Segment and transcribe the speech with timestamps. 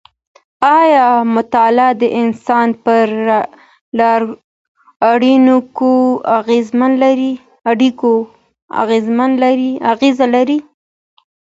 [0.79, 3.07] ایا مطالعه د انسان پر
[8.81, 9.25] اړیکو
[9.93, 10.59] اغېز لري؟